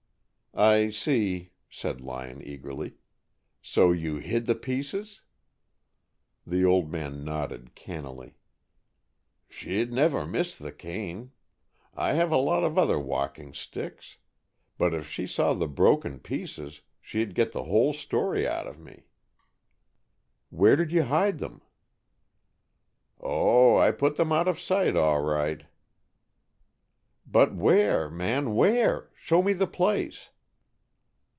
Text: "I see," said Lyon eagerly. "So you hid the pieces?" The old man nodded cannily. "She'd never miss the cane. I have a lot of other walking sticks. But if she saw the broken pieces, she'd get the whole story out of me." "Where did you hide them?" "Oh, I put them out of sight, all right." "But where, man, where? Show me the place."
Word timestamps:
"I 0.53 0.89
see," 0.89 1.53
said 1.69 2.01
Lyon 2.01 2.41
eagerly. 2.45 2.95
"So 3.61 3.93
you 3.93 4.17
hid 4.17 4.47
the 4.47 4.53
pieces?" 4.53 5.21
The 6.45 6.65
old 6.65 6.91
man 6.91 7.23
nodded 7.23 7.73
cannily. 7.73 8.35
"She'd 9.47 9.93
never 9.93 10.25
miss 10.27 10.53
the 10.57 10.73
cane. 10.73 11.31
I 11.93 12.13
have 12.13 12.33
a 12.33 12.37
lot 12.37 12.65
of 12.65 12.77
other 12.77 12.99
walking 12.99 13.53
sticks. 13.53 14.17
But 14.77 14.93
if 14.93 15.07
she 15.09 15.25
saw 15.25 15.53
the 15.53 15.69
broken 15.69 16.19
pieces, 16.19 16.81
she'd 16.99 17.33
get 17.33 17.53
the 17.53 17.63
whole 17.63 17.93
story 17.93 18.45
out 18.45 18.67
of 18.67 18.77
me." 18.77 19.05
"Where 20.49 20.75
did 20.75 20.91
you 20.91 21.03
hide 21.03 21.37
them?" 21.37 21.61
"Oh, 23.21 23.77
I 23.77 23.91
put 23.91 24.17
them 24.17 24.33
out 24.33 24.49
of 24.49 24.59
sight, 24.59 24.97
all 24.97 25.21
right." 25.21 25.65
"But 27.25 27.55
where, 27.55 28.09
man, 28.09 28.53
where? 28.53 29.09
Show 29.15 29.41
me 29.41 29.53
the 29.53 29.65
place." 29.65 30.27